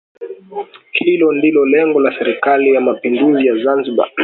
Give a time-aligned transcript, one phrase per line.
[0.93, 4.11] Hilo ndio lengo la Serikali ya Mapinduzi ya Zanzibar